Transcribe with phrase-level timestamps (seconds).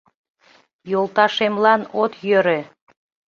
[0.91, 2.59] Йолташемлан от йӧрӧ.